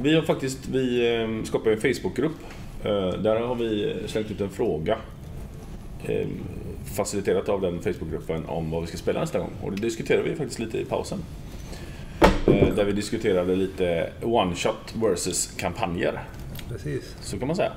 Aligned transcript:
Vi 0.00 0.14
har 0.14 0.22
faktiskt, 0.22 0.68
vi 0.68 1.14
eh, 1.22 1.44
skapade 1.44 1.74
en 1.74 1.80
Facebookgrupp. 1.80 2.32
Eh, 2.84 3.08
Där 3.08 3.40
har 3.40 3.54
vi 3.54 3.96
slängt 4.06 4.30
ut 4.30 4.40
en 4.40 4.50
fråga. 4.50 4.98
eh, 6.04 6.26
Faciliterat 6.96 7.48
av 7.48 7.60
den 7.60 7.82
Facebookgruppen 7.82 8.46
om 8.46 8.70
vad 8.70 8.80
vi 8.80 8.86
ska 8.86 8.96
spela 8.96 9.20
nästa 9.20 9.38
gång. 9.38 9.50
Och 9.62 9.72
det 9.72 9.76
diskuterade 9.82 10.28
vi 10.28 10.36
faktiskt 10.36 10.58
lite 10.58 10.78
i 10.78 10.84
pausen. 10.84 11.18
Eh, 12.46 12.74
Där 12.74 12.84
vi 12.84 12.92
diskuterade 12.92 13.56
lite 13.56 14.10
one-shot 14.22 14.94
versus 15.10 15.46
kampanjer. 15.56 16.22
Precis. 16.68 17.14
Så 17.20 17.38
kan 17.38 17.46
man 17.48 17.56
säga. 17.56 17.72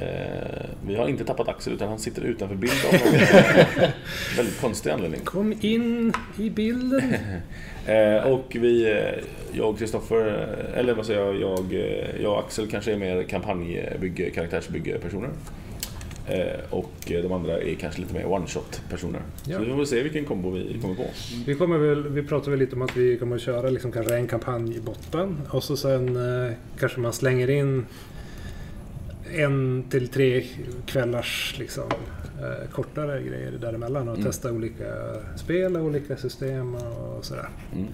Eh, 0.00 0.66
Vi 0.86 0.94
har 0.94 1.08
inte 1.08 1.24
tappat 1.24 1.48
Axel 1.48 1.72
utan 1.72 1.88
han 1.88 1.98
sitter 1.98 2.22
utanför 2.22 2.56
bild 2.56 2.72
av 2.86 2.92
någon 2.92 3.12
väldigt 4.36 4.60
konstig 4.60 4.90
anledning. 4.90 5.20
Kom 5.24 5.54
in 5.60 6.12
i 6.38 6.50
bilden. 6.50 7.14
Eh, 7.86 8.16
och 8.32 8.56
vi, 8.60 8.90
eh, 8.92 9.24
jag 9.52 9.68
och 9.70 9.78
Kristoffer, 9.78 10.26
eh, 10.72 10.78
eller 10.78 10.94
vad 10.94 11.06
säger 11.06 11.20
jag, 11.20 11.40
jag, 11.40 11.74
eh, 11.74 12.22
jag 12.22 12.32
och 12.32 12.38
Axel 12.38 12.66
kanske 12.70 12.92
är 12.92 12.96
mer 12.96 13.22
kampanjbygge, 13.22 14.30
karaktärsbygge-personer. 14.30 15.30
Eh, 16.28 16.60
och 16.70 16.92
de 17.06 17.32
andra 17.32 17.58
är 17.60 17.74
kanske 17.74 18.00
lite 18.00 18.14
mer 18.14 18.26
one-shot-personer. 18.26 19.20
Ja. 19.46 19.56
Så 19.58 19.64
vi 19.64 19.70
får 19.70 19.76
väl 19.76 19.86
se 19.86 20.02
vilken 20.02 20.24
kombo 20.24 20.50
vi 20.50 20.78
kommer 20.82 20.94
på. 20.94 21.04
Vi, 21.46 21.54
kommer 21.54 21.78
väl, 21.78 22.08
vi 22.08 22.22
pratar 22.22 22.50
väl 22.50 22.60
lite 22.60 22.76
om 22.76 22.82
att 22.82 22.96
vi 22.96 23.16
kommer 23.18 23.36
att 23.36 23.42
köra 23.42 23.70
liksom 23.70 23.92
kanske 23.92 24.14
en 24.16 24.26
kampanj 24.26 24.76
i 24.76 24.80
botten 24.80 25.36
och 25.50 25.64
så 25.64 25.76
sen 25.76 26.18
kanske 26.80 27.00
man 27.00 27.12
slänger 27.12 27.50
in 27.50 27.86
en 29.32 29.84
till 29.90 30.08
tre 30.08 30.44
kvällars 30.86 31.54
liksom, 31.58 31.84
eh, 32.40 32.70
kortare 32.70 33.22
grejer 33.22 33.52
däremellan 33.60 34.08
och 34.08 34.14
Mm. 34.14 34.26
testa 34.26 34.52
olika 34.52 34.84
spel 35.36 35.76
och 35.76 35.82
olika 35.84 36.16
system 36.16 36.74
och 36.74 37.24
sådär. 37.24 37.48
Mm. 37.74 37.86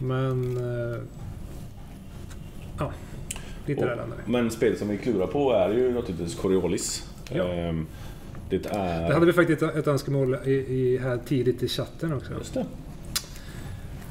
Men... 0.00 0.56
Eh, 0.56 0.98
ja, 2.78 2.92
lite 3.66 3.80
Och- 3.80 3.86
där. 3.86 4.04
Men 4.26 4.50
spelet 4.50 4.78
som 4.78 4.88
vi 4.88 4.96
klurar 4.98 5.26
på 5.26 5.52
är 5.52 5.68
ju 5.74 5.92
naturligtvis 5.92 6.34
Coriolis. 6.34 7.10
Ja. 7.32 7.44
Ehm, 7.48 7.86
det 8.50 8.66
är... 8.66 9.08
Det 9.08 9.14
hade 9.14 9.26
vi 9.26 9.32
faktiskt 9.32 9.62
ett, 9.62 9.76
ett 9.76 9.86
önskemål 9.86 10.36
i, 10.44 10.50
i, 10.52 10.98
här 11.02 11.18
tidigt 11.26 11.62
i 11.62 11.68
chatten 11.68 12.12
också. 12.12 12.32
Just 12.38 12.54
det. 12.54 12.66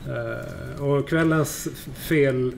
Eh, 0.07 0.83
och 0.83 1.09
kvällens 1.09 1.67
fel 1.95 2.51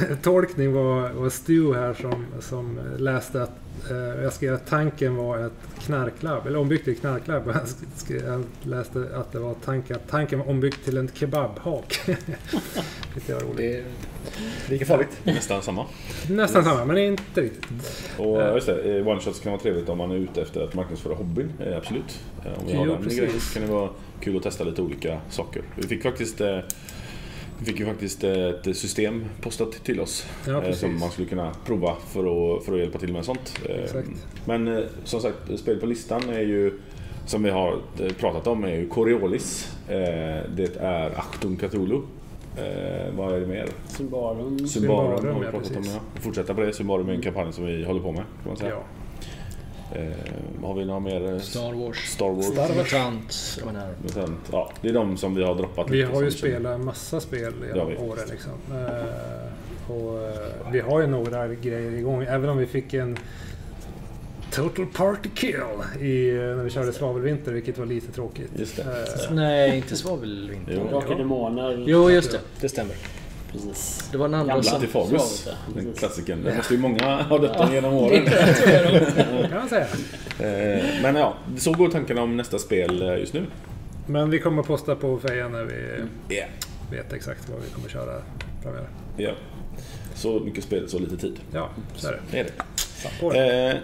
tolkning 0.22 0.72
var, 0.72 1.10
var 1.10 1.28
Stu 1.30 1.74
här 1.74 1.94
som, 1.94 2.24
som 2.40 2.78
läste 2.98 3.42
att 3.42 3.50
eh, 3.90 4.22
jag 4.22 4.32
skrev 4.32 4.54
att 4.54 4.66
tanken 4.66 5.16
var 5.16 5.38
ett 5.46 5.52
knarklabb, 5.80 6.46
eller 6.46 6.58
ombyggt 6.58 6.84
till 6.84 6.92
ett 6.92 7.00
knarklabb. 7.00 7.42
Han, 7.54 7.66
skrev, 7.96 8.28
han 8.28 8.44
läste 8.62 9.06
att 9.14 9.32
det 9.32 9.38
var 9.38 9.54
tanken, 9.64 9.96
att 9.96 10.08
tanken 10.08 10.38
var 10.38 10.48
ombyggt 10.48 10.84
till 10.84 10.96
en 10.96 11.10
kebabhak. 11.14 12.00
Jag 13.26 13.34
var 13.34 13.42
roligt. 13.42 13.56
Det 13.56 13.76
är 13.76 13.84
lika 14.70 14.84
farligt. 14.86 15.20
Nästan 15.24 15.62
samma. 15.62 15.86
Nästan 16.30 16.64
samma, 16.64 16.84
men 16.84 16.98
inte 16.98 17.40
riktigt. 17.40 17.64
Och 18.18 18.36
just 18.54 18.66
det, 18.66 18.98
eh, 18.98 19.06
one-shots 19.06 19.42
kan 19.42 19.52
vara 19.52 19.62
trevligt 19.62 19.88
om 19.88 19.98
man 19.98 20.10
är 20.10 20.16
ute 20.16 20.42
efter 20.42 20.60
att 20.64 20.74
marknadsföra 20.74 21.14
hobbyn. 21.14 21.52
eh, 21.60 21.76
Absolut. 21.76 22.20
Eh, 22.44 22.60
Om 22.60 22.66
vi 22.66 22.72
har 22.76 22.86
Jo, 22.86 22.92
den 22.92 23.02
precis. 23.02 23.18
grejen 23.18 23.40
så 23.40 23.54
kan 23.58 23.62
det 23.68 23.72
vara 23.74 23.90
kul 24.20 24.36
att 24.36 24.42
testa 24.42 24.64
lite 24.64 24.82
olika 24.82 25.20
saker. 25.30 25.62
Vi 25.76 25.82
fick 25.82 26.02
faktiskt 26.02 26.40
eh, 26.40 26.58
vi 27.62 27.66
fick 27.66 27.80
ju 27.80 27.86
faktiskt 27.86 28.24
eh, 28.24 28.46
ett 28.46 28.76
system 28.76 29.24
postat 29.40 29.72
till 29.72 30.00
oss 30.00 30.26
Ja, 30.46 30.62
eh, 30.62 30.74
som 30.74 31.00
man 31.00 31.10
skulle 31.10 31.28
kunna 31.28 31.52
prova 31.66 31.96
för 32.08 32.20
att, 32.20 32.64
för 32.64 32.72
att 32.72 32.78
hjälpa 32.78 32.98
till 32.98 33.12
med 33.12 33.24
sånt. 33.24 33.60
Eh, 33.68 33.84
Exakt. 33.84 34.08
Men 34.44 34.84
som 35.04 35.20
sagt, 35.20 35.58
spel 35.58 35.80
på 35.80 35.86
listan 35.86 36.28
är 36.28 36.40
ju 36.40 36.78
som 37.26 37.42
vi 37.42 37.50
har 37.50 37.78
pratat 38.20 38.46
om 38.46 38.64
är 38.64 38.74
ju 38.74 38.88
Coriolis. 38.88 39.76
Det 40.56 40.76
är 40.80 41.18
Achtung 41.18 41.56
Cthulhu. 41.56 42.00
Eh, 42.56 43.14
vad 43.16 43.34
är 43.34 43.40
det 43.40 43.46
mer? 43.46 43.68
Symbarum. 43.86 44.58
Symbarum 44.58 44.68
Symbarum, 44.68 45.34
har 45.34 45.40
vi 45.40 45.46
ja, 45.46 45.50
pratat 45.50 45.76
om. 45.76 45.84
Ja. 45.84 46.20
Fortsätta 46.20 46.54
på 46.54 46.60
det. 46.60 46.72
Symbarum 46.72 47.08
är 47.08 47.12
en 47.12 47.22
kampanj 47.22 47.52
som 47.52 47.66
vi 47.66 47.84
håller 47.84 48.00
på 48.00 48.12
med. 48.12 48.22
Kan 48.42 48.48
man 48.48 48.56
säga. 48.56 48.70
Ja. 48.70 48.82
Eh, 49.94 50.64
har 50.66 50.74
vi 50.74 50.84
några 50.84 51.00
mer? 51.00 51.32
eh, 51.34 51.38
Star 51.38 51.72
Wars. 51.72 51.96
Star 52.08 52.30
Wars. 52.30 52.46
Star 52.46 52.68
Wars. 52.74 52.76
Mutant. 52.76 53.58
Mutant. 54.02 54.38
Ja, 54.52 54.72
det 54.80 54.88
är 54.88 54.92
de 54.92 55.16
som 55.16 55.34
vi 55.34 55.42
har 55.44 55.54
droppat 55.54 55.90
Vi 55.90 55.96
lite 55.96 56.12
har 56.12 56.22
ju 56.22 56.30
spelat 56.30 56.80
massa 56.80 57.20
spel 57.20 57.52
genom 57.74 57.96
åren. 57.98 58.24
Liksom. 58.30 58.52
Eh, 58.72 59.92
och, 59.92 60.18
eh, 60.28 60.72
vi 60.72 60.80
har 60.80 61.00
ju 61.00 61.06
några 61.06 61.48
grejer 61.48 61.92
igång, 61.92 62.22
även 62.28 62.50
om 62.50 62.58
vi 62.58 62.66
fick 62.66 62.94
en 62.94 63.18
Total 64.52 64.86
Party 64.86 65.28
Kill 65.34 65.54
i, 66.00 66.28
eh, 66.30 66.34
när 66.42 66.64
vi 66.64 66.70
körde 66.70 66.92
Svavelvinter, 66.92 67.52
vilket 67.52 67.78
var 67.78 67.86
lite 67.86 68.12
tråkigt. 68.12 68.50
Just 68.56 68.76
det. 68.76 68.82
Eh, 68.82 69.34
nej, 69.34 69.76
inte 69.76 69.96
svavelvinter. 69.96 70.72
Jo. 70.72 70.88
Drakar 70.90 71.18
Demoner. 71.18 71.84
Jo, 71.86 72.10
just 72.10 72.32
det. 72.32 72.38
Det 72.60 72.68
stämmer. 72.68 72.96
Precis. 73.52 74.08
Det 74.12 74.18
var 74.18 74.26
en 74.26 74.34
annan 74.34 74.46
Gamla. 74.48 74.62
som... 74.62 74.74
Antifagus. 74.74 75.22
Svavel, 75.22 75.58
Den 75.74 75.92
klassikern. 75.92 76.44
Det 76.44 76.56
måste 76.56 76.74
ju 76.74 76.80
många 76.80 77.22
ha 77.22 77.38
dött 77.38 77.60
om 77.60 77.72
genom 77.74 77.94
åren. 77.94 78.24
kan 79.48 79.58
man 79.58 79.68
säga. 79.68 79.86
Eh, 80.38 80.84
Men 81.02 81.16
ja, 81.16 81.34
så 81.58 81.72
går 81.72 81.88
tankarna 81.88 82.22
om 82.22 82.36
nästa 82.36 82.58
spel 82.58 83.02
eh, 83.02 83.16
just 83.18 83.32
nu. 83.34 83.46
Men 84.06 84.30
vi 84.30 84.38
kommer 84.38 84.62
posta 84.62 84.96
på 84.96 85.18
fejan 85.18 85.52
när 85.52 85.64
vi 85.64 86.04
Ja. 86.36 86.44
vet 86.90 87.12
exakt 87.12 87.48
vad 87.48 87.60
vi 87.60 87.70
kommer 87.70 87.88
köra 87.88 88.22
framöver. 88.62 88.88
Ja. 89.16 89.30
Så 90.14 90.40
mycket 90.40 90.64
spel, 90.64 90.88
så 90.88 90.98
lite 90.98 91.16
tid. 91.16 91.40
Ja, 91.52 91.68
så 91.96 92.08
är 92.08 92.12
det. 92.12 92.18
Det 92.30 92.38
är 92.40 92.44
det. 92.44 93.38
Det. 93.38 93.80